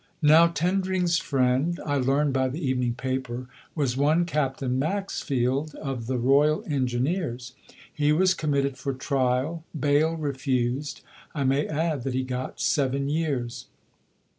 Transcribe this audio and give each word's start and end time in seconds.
Now 0.23 0.47
Tendring's 0.47 1.19
friend, 1.19 1.79
I 1.85 1.97
learned 1.97 2.33
by 2.33 2.47
the 2.49 2.67
evening 2.67 2.95
paper, 2.95 3.45
was 3.75 3.95
one 3.95 4.25
Captain 4.25 4.79
Maxfield 4.79 5.75
of 5.75 6.07
the 6.07 6.17
Royal 6.17 6.63
Engineers. 6.67 7.53
He 7.93 8.11
was 8.11 8.33
committed 8.33 8.77
for 8.79 8.93
trial, 8.93 9.63
bail 9.79 10.15
refused. 10.15 11.01
I 11.35 11.43
may 11.43 11.67
add 11.67 12.01
that 12.05 12.15
he 12.15 12.23
got 12.23 12.59
seven 12.59 13.09
years. 13.09 13.67